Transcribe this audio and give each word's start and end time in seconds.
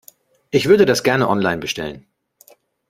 Ich 0.49 0.67
würde 0.67 0.87
das 0.87 1.03
gerne 1.03 1.29
online 1.29 1.59
bestellen. 1.59 2.07